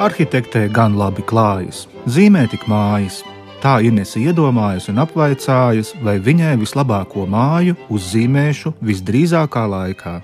[0.00, 3.18] Arhitektē gan labi klājas, zīmē tik mājas.
[3.60, 10.14] Tā Inese iedomājas un apvaicājas, vai viņai vislabāko māju uzzīmēšu visdrīzākā laikā.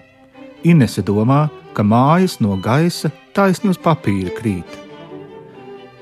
[0.64, 4.78] Inese domā, ka mājas no gaisa taisni uz papīra krīt.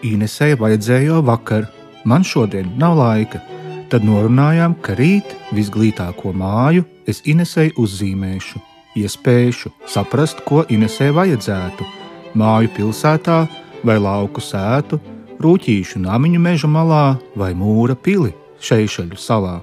[0.07, 1.67] Inesei vajadzēja jau vakar,
[2.07, 3.43] man šodien nav laika.
[3.91, 8.63] Tad norunājām, ka rīt visglītāko māju es Inesei uzzīmēšu,
[9.03, 11.91] iespēšu saprast, ko Inesei vajadzētu.
[12.39, 13.43] Māju pilsētā
[13.85, 14.99] vai lauku sētu,
[15.43, 18.33] rūtīšu namiņu meža malā vai mūra pili
[18.65, 19.59] Šeišaļu salā.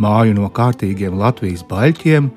[0.00, 2.30] Māju no kārtīgiem Latvijas baļķiem,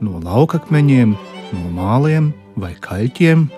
[0.00, 1.16] no laukakmeņiem,
[1.52, 3.48] no māliem vai kaļķiem.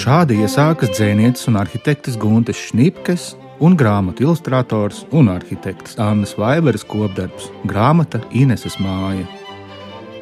[0.00, 7.50] Šādi iesākas dzēnietis un arhitekts Guntes Šnipkes un grāmatu ilustrators un arhitekts Annas Vaiveres kopdarbs-
[7.70, 9.26] grāmata Ineses māja.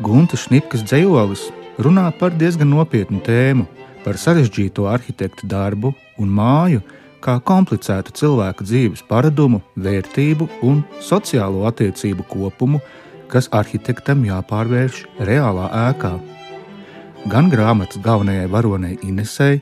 [0.02, 3.66] Guntes Šnipkes dzējolis runā par diezgan nopietnu tēmu,
[4.04, 6.82] par sarežģīto arhitekta darbu un māju,
[7.22, 12.80] kā komplicētu cilvēku dzīves paradumu, vērtību un sociālo attiecību kopumu,
[13.28, 16.14] kas arhitektam jāpārvērš reālā ēkā.
[17.28, 19.58] Gan grāmatas galvenajai varonei Inesei,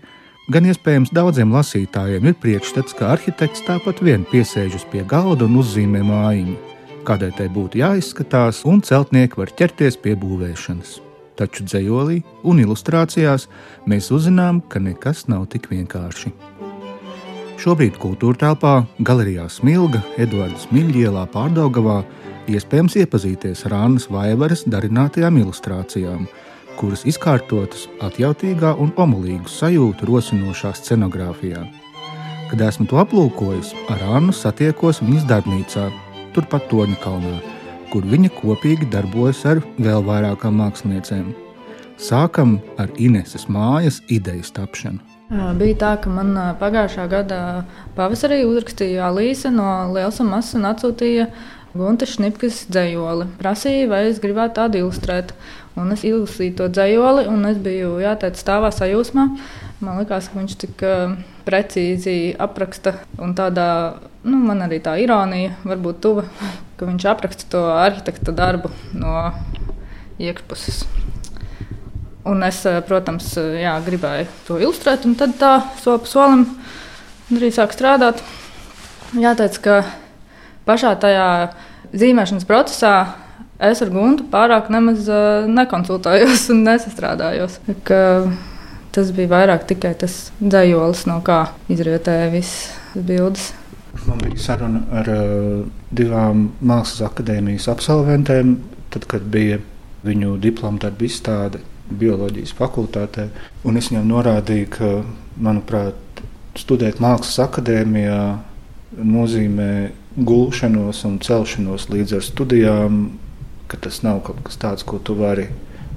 [0.52, 6.04] gan iespējams daudziem lasītājiem ir priekšstats, ka arhitekts tāpat vien piesēžas pie galda un uzzīmē
[6.06, 6.60] mājiņu,
[7.08, 11.05] kādai tai būtu jāizskatās, un celtnieki var ķerties pie būvēšanas.
[11.36, 13.46] Taču dzējolī un ilustrācijās
[13.88, 16.32] mēs uzzinām, ka nekas nav tik vienkārši.
[17.60, 22.02] Šobrīd kultūra telpā, galerijā Smilga, Edvards Miļģielā pārdaugavā
[22.52, 26.26] iespējams iepazīties ar Annas Vaivaras darinātajām ilustrācijām,
[26.76, 31.64] kuras izkārtotas atjautīgā un omulīgu sajūtu rosinošā scenogrāfijā.
[32.50, 35.88] Kad esmu to aplūkojis, ar Annu satiekos viņas darbnīcā,
[36.36, 37.38] turpat Toņa kalnā,
[37.96, 41.30] kur viņa kopīgi darbojas ar vēl vairākām māksliniecēm.
[41.96, 45.00] Sākam ar Ineses mājas idejas tapšanu.
[45.56, 47.38] Bija tā, ka man pagājušā gada
[47.96, 51.30] pavasarī uzrakstīja Alīse no Lielas un Masas un atsūtīja
[51.72, 53.30] Gunte Šnipkas dzējoli.
[53.40, 55.32] Prasīja, vai es gribētu tādu ilustrēt.
[55.80, 59.24] Un es ilustrēju to dzējoli, un es biju jāteic stāvā sajūsmā.
[59.80, 60.84] Man liekas, ka viņš tik
[61.48, 63.70] precīzi apraksta, un tādā,
[64.26, 66.26] nu, man arī tā ironija varbūt tuva,
[66.76, 69.30] ka viņš apraksta to arhitekta darbu no
[70.22, 70.84] iekšpuses.
[72.26, 76.42] Un es, protams, jā, gribēju to ilustrēt, un tad tā soli pa solim
[77.36, 78.22] arī sāk strādāt.
[79.14, 79.76] Jāteic, ka
[80.66, 81.28] pašā tajā
[81.94, 82.96] zīmēšanas procesā
[83.62, 85.06] es ar Guntu pārāk nemaz
[85.48, 87.60] nekonsultējos un nesastrādājos.
[87.86, 88.00] Ka
[88.96, 93.52] tas bija vairāk tikai tas dzējolis, no kā izrietēja visas bildes.
[94.06, 98.56] Man bija saruna ar uh, divām mākslas akadēmijas absolventēm,
[98.92, 99.58] tad, kad bija
[100.06, 103.28] viņu diplomu darbu izstāde bioloģijas fakultātē.
[103.72, 104.90] Es viņam norādīju, ka,
[105.42, 106.22] manuprāt,
[106.58, 108.20] studēt mākslas akadēmijā
[108.96, 109.70] nozīmē
[110.16, 113.00] gulšanos un celšanos līdz ar studijām,
[113.68, 115.48] ka tas nav kaut kas tāds, ko tu vari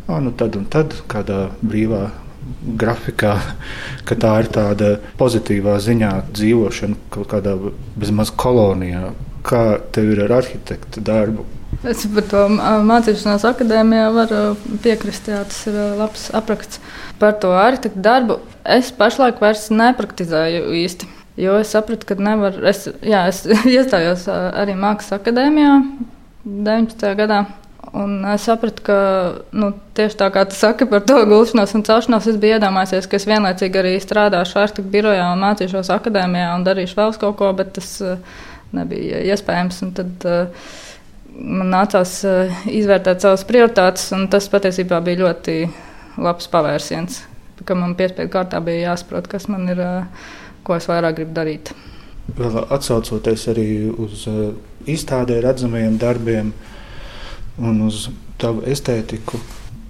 [0.09, 2.09] ah, nu tad un tad kādā brīvā
[2.79, 3.35] grafikā,
[4.07, 7.55] ka tā ir tāda pozitīvā ziņā dzīvošana kaut kādā
[7.99, 9.13] bezmaz kolonijā.
[9.45, 11.45] Kā tev ir ar arhitekta darbu?
[11.87, 14.41] Es par to mācīšanās akadēmijā varu
[14.83, 15.29] piekrist.
[15.31, 16.81] Jā, tas ir labs apraksts
[17.21, 18.39] par to arhitekta darbu.
[18.67, 21.07] Es pašlaik vairs nepraktizēju īsti.
[21.39, 22.57] Jo es sapratu, ka nevar.
[22.67, 23.45] Es, jā, es
[23.77, 25.77] iestājos arī Mākslas akadēmijā
[26.43, 27.16] 19.
[27.19, 27.45] gadā.
[27.97, 28.97] Un es sapratu, ka
[29.55, 33.17] nu, tieši tā kā tu saki par to gulšanos un celšanos, es biju iedomājies, ka
[33.17, 37.73] es vienlaicīgi arī strādāšu arhitektu birojā un mācīšos akadēmijā un darīšu vēl kaut ko, bet
[37.79, 37.95] tas
[38.78, 39.81] nebija iespējams.
[39.88, 40.69] Un tad uh,
[41.33, 45.57] man nācās uh, izvērtēt savas prioritātes, un tas patiesībā bija ļoti
[46.22, 47.23] labs pavērsiens.
[47.69, 49.81] Man piespiedu kārtā bija jāsaprot, kas man ir.
[49.81, 50.29] Uh,
[50.69, 51.72] ko es vairāk gribu darīt.
[52.38, 54.51] Vēl atcaucoties arī uz uh,
[54.89, 56.51] izstādē redzamajiem darbiem
[57.59, 58.08] un uz
[58.40, 59.40] tavu estētiku,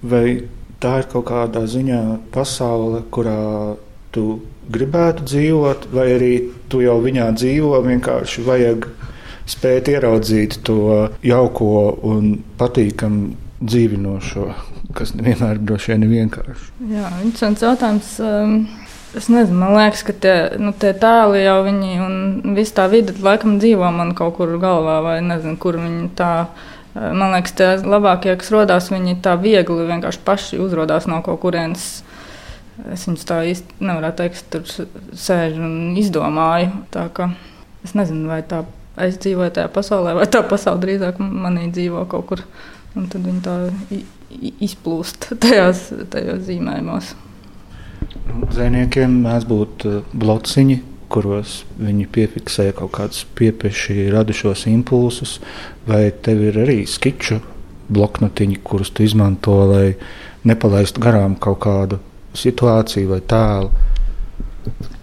[0.02, 0.42] vai
[0.82, 2.02] tā ir kaut kādā ziņā
[2.34, 3.76] pasaule, kurā
[4.16, 4.40] tu
[4.70, 6.34] gribētu dzīvot, vai arī
[6.70, 8.90] tu jau viņā dzīvo, vienkārši vajag
[9.50, 11.70] spēt ieraudzīt to jauko
[12.06, 14.46] un patīkamu dzīvinošo,
[14.98, 16.70] kas nevienmēr droši vien ir vienkārši.
[16.94, 18.14] Jā, interesants jautājums.
[18.24, 18.62] Um,
[19.10, 22.18] Es nezinu, man liekas, ka tie, nu, tie tēli jau viņi un
[22.54, 26.34] viss tā vide laikam dzīvo man kaut kur galvā, vai nezinu, kur viņi tā.
[26.46, 26.70] Eh,
[27.00, 31.90] man liekas, tie labākie, kas radās, viņi tā viegli vienkārši paši uzrādās no kaut kurienes.
[32.94, 34.68] Es viņus tā īsti nevaru teikt, tur
[35.20, 36.72] sēžu un izdomāju.
[37.84, 38.64] Es nezinu, vai tā
[39.00, 42.46] es dzīvoju tajā pasaulē, vai tā pasaule drīzāk manī dzīvo kaut kur.
[42.98, 43.56] Un tad viņi tā
[44.66, 47.14] izplūst tajās, tajos zīmējumos.
[48.54, 50.80] Zvejniekiem mēdz būt uh, blociņi,
[51.12, 55.38] kuros viņi piefiksē kaut kādus piepieši radušos impulsus,
[55.90, 57.40] vai tev ir arī skiču
[57.90, 59.96] bloknotiņi, kurus tu izmanto, lai
[60.48, 62.00] nepalaistu garām kaut kādu
[62.38, 63.72] situāciju vai tēlu.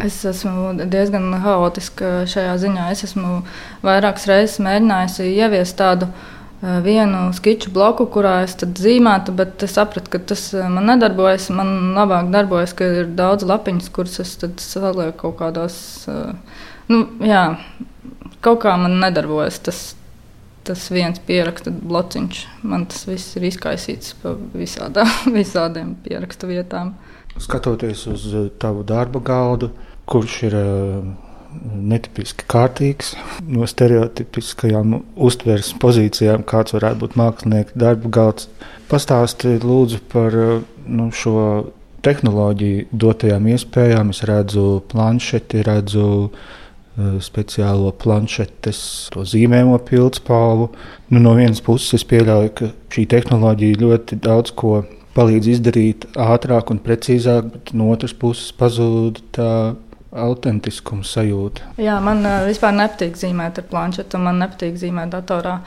[0.05, 2.87] Es esmu diezgan haotiska šajā ziņā.
[2.95, 3.41] Es esmu
[3.83, 10.11] vairākas reizes mēģinājusi ieviest tādu uh, vienu skiču bloku, kurā es zīmētu, bet es sapratu,
[10.15, 11.51] ka tas man nedarbojas.
[11.55, 15.77] Man labāk darbojas, ka ir daudz lapiņas, kuras es salieku kaut kādos.
[16.09, 16.33] Uh,
[16.89, 17.45] nu, jā,
[18.45, 19.83] kaut kā man nedarbojas tas,
[20.67, 22.43] tas viens pieraksta blociņš.
[22.65, 25.07] Man tas viss ir izkaisīts pa visādā,
[25.39, 26.95] visādiem pierakstu vietām.
[27.37, 29.69] Skatoties uz eh, tavu darba galdu,
[30.09, 30.55] kurš ir
[31.65, 33.15] netipiski kārtīgs,
[33.47, 38.51] no stereotipiskajām uztveres pozīcijām, kāds varētu būt mākslinieka darba galds,
[38.91, 40.37] pastāstiet lūdzu par
[40.87, 41.73] nu, šo
[42.07, 44.13] tehnoloģiju dotajām iespējām.
[44.15, 48.83] Es redzu planšeti, redzu uh, speciālo planšetes,
[49.17, 50.71] zīmējumu pildspalvu.
[51.11, 54.85] Nu, no vienas puses, es pieļauju, ka šī tehnoloģija ļoti daudz ko
[55.17, 59.51] palīdz izdarīt ātrāk un precīzāk, bet no otras puses pazūd tā
[60.17, 61.73] autentiskuma sajūta.
[61.81, 65.59] Jā, man uh, vispār nepatīk zīmēt ar planšetu, man nepatīk zīmēt datorā.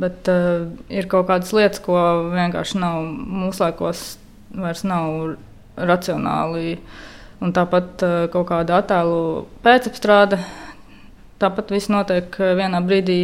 [0.00, 1.96] Bet uh, ir kaut kādas lietas, ko
[2.34, 4.04] vienkārši nav laikos,
[4.54, 5.36] vairs nav
[5.76, 6.78] racionāli.
[7.44, 10.40] Un tāpat uh, kaut kāda attēlu pēcapstrāde.
[11.42, 13.20] Tāpat viss notiek vienā brīdī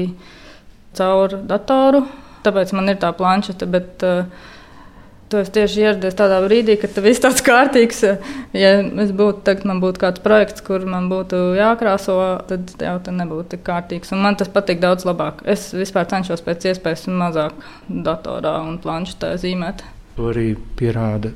[0.99, 2.05] caur datoru.
[2.45, 3.69] Tāpēc man ir tā planšeta.
[3.71, 4.49] Bet, uh,
[5.31, 8.01] Tu esi tieši ieradies tādā brīdī, kad tas viss tāds kārtīgs.
[8.57, 12.17] Ja es būtu tagad, man būtu kāds projekts, kur man būtu jākrāso,
[12.49, 14.11] tad jau tas nebūtu tik kārtīgs.
[14.17, 15.45] Un man tas patīk daudz labāk.
[15.47, 19.85] Es vispār cenšos pēc iespējas mazāk datorā un planšetē zīmēt.
[20.17, 20.49] To arī
[20.81, 21.31] pierāda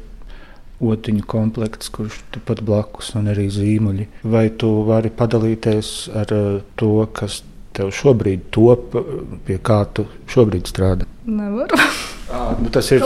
[0.83, 4.09] otiņu komplekts, kurš turpat blakus, un arī zīmuļi.
[4.35, 7.45] Vai tu vari padalīties ar uh, to, kas
[7.79, 8.99] tev šobrīd top,
[9.47, 11.07] pie kā tu šobrīd strādā?
[11.31, 11.79] Nevaru.
[12.35, 13.03] À, nu tas ir.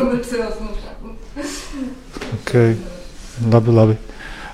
[2.41, 2.77] Okay.
[3.53, 3.97] Labi, labi.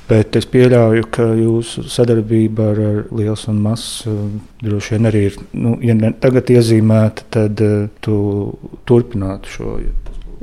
[0.05, 4.25] Bet es pieļauju, ka jūsu sadarbība ar, ar Liels un Masu uh,
[4.61, 5.39] droši vien arī ir.
[5.57, 8.17] Nu, ja ne, tagad iezīmēta, tad uh, tu
[8.85, 9.71] turpinātu šo.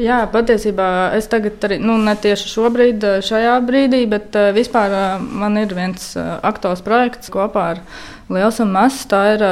[0.01, 0.87] Jā, patiesībā
[1.19, 5.77] es tagad arī, nu, ne tieši šobrīd, uh, šajā brīdī, bet uh, vispār man ir
[5.77, 7.85] viens aktuāls projekts kopā ar
[8.33, 9.05] Liels un Masu.
[9.11, 9.45] Tā ir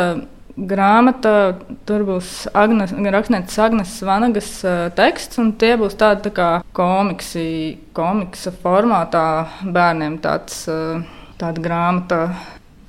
[0.67, 1.33] grāmata,
[1.87, 4.51] tur būs Agnes, rakstnieces Agnes Vanagas
[4.97, 9.25] teksts, un tie būs tādi tā kā komiksi, komiksa formātā
[9.63, 10.63] bērniem tāds,
[11.39, 12.23] tāda grāmata.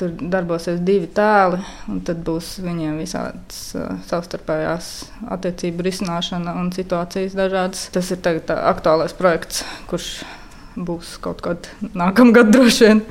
[0.01, 1.59] Tur darbosies divi tēli,
[1.93, 4.87] un tad būs viņiem visādas uh, savstarpējās
[5.37, 7.83] attiecību risināšana un situācijas dažādas.
[7.93, 9.61] Tas ir tagad aktuālais projekts,
[9.93, 10.09] kurš
[10.73, 13.05] būs kaut kad nākamgad droši vien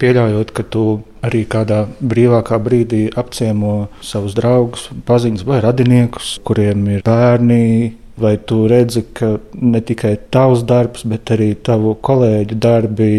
[0.00, 0.84] pieļaujot, ka tu
[1.26, 7.96] arī kādā brīvākā brīdī apciemo savus draugus, paziņas vai radiniekus, kuriem ir bērni.
[8.20, 13.12] Vai tu redzi, ka ne tikai tavs darbs, bet arī tavu kolēģu darbi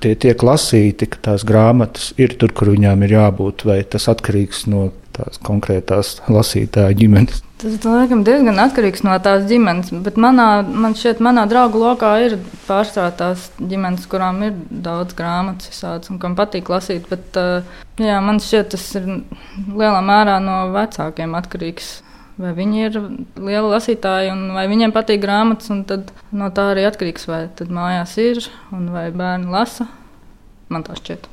[0.00, 4.64] tie tiek lasīti, ka tās grāmatas ir tur, kur viņām ir jābūt, vai tas atkarīgs
[4.72, 7.42] no tās konkrētās lasītāja ģimenes?
[7.58, 12.36] Tas laikam diezgan atkarīgs no tās ģimenes, bet manā, man šķiet, manā draugu lokā ir
[12.68, 17.08] pārstāvā tās ģimenes, kurām ir daudz grāmatas visādas un kam patīk lasīt.
[17.10, 17.34] Bet,
[17.98, 21.90] jā, man šķiet, tas ir lielā mērā no vecākiem atkarīgs.
[22.38, 23.00] Vai viņi ir
[23.34, 27.74] lieli lasītāji, un vai viņiem patīk grāmatas, un tad no tā arī atkarīgs, vai tad
[27.74, 29.90] mājās ir, un vai bērni lasa.
[30.70, 31.26] Man tā šķiet.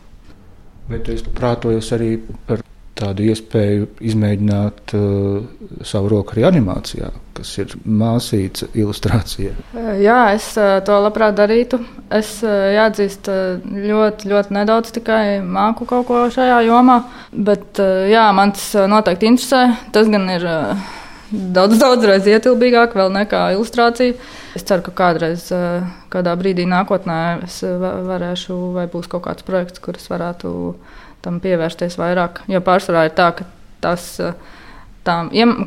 [0.90, 2.16] Vai tu esi prātojies arī
[2.50, 5.44] par tādu iespēju izmēģināt uh,
[5.86, 9.54] savu roku arī animācijā, kas ir māsīca ilustrācija.
[10.00, 11.82] Jā, es uh, to labprāt darītu.
[12.14, 13.30] Es uh, jāatzīst,
[13.66, 19.66] ļoti, ļoti nedaudz tikai māku kaut ko šajā jomā, bet jā, man tas noteikti interesē.
[19.96, 20.48] Tas gan ir.
[21.36, 24.14] Daudz, daudzreiz ietilpīgāk nekā ilustrācija.
[24.56, 25.48] Es ceru, ka kādreiz,
[26.14, 30.94] kādā brīdī nākotnē, es varēšu, vai būs kaut kāds projekts, kurus varētu uh,
[31.26, 32.44] tam pievērsties vairāk.
[32.52, 33.48] Jo pārsvarā ir tā, ka
[33.84, 34.06] tas
[35.06, 35.16] tā,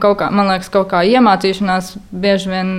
[0.02, 2.72] kaut kā, man liekas, kaut kā iemācīšanās bieži vien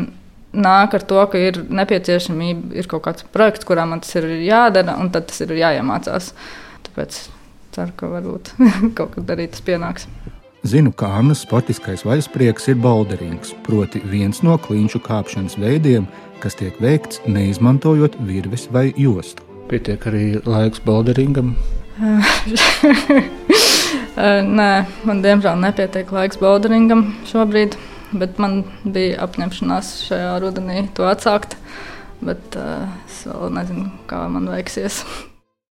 [0.54, 4.98] nāk ar to, ka ir nepieciešamība, ir kaut kāds projekts, kurā man tas ir jādara,
[5.02, 6.34] un tad tas ir jāiemācās.
[6.88, 7.22] Tāpēc
[7.76, 8.54] ceru, ka varbūt
[8.98, 10.10] kaut kad arī tas pienāks.
[10.68, 16.10] Zinu, ka Annas sportiskais vaļasprieks ir bolderings, proti viens no kliņšu kāpšanas veidiem,
[16.44, 19.46] kas tiek veikts neizmantojot virves vai jostu.
[19.72, 21.54] Pietiek arī laiks bolderingam,
[24.60, 24.72] Nē,
[25.08, 27.76] man diemžēl nepietiek laiks boulderinam šobrīd,
[28.16, 31.58] bet man bija apņemšanās šajā rudenī to atsākt.
[32.20, 35.04] Bet uh, es vēl nezinu, kā man veiksies.